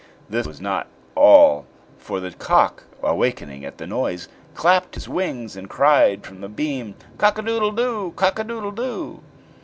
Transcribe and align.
This 0.27 0.47
was 0.47 0.59
not 0.59 0.87
all, 1.13 1.67
for 1.99 2.19
the 2.19 2.31
cock, 2.31 2.85
awaking 3.03 3.63
at 3.63 3.77
the 3.77 3.85
noise, 3.85 4.29
clapped 4.55 4.95
his 4.95 5.07
wings, 5.07 5.55
and 5.55 5.69
cried 5.69 6.25
from 6.25 6.41
the 6.41 6.49
beam: 6.49 6.95
"Cock 7.19 7.37
a 7.37 7.43
doodle 7.43 7.69
doo, 7.71 8.11
cock 8.15 8.39
a 8.39 8.43
doodle 8.43 8.71
do!" 8.71 9.21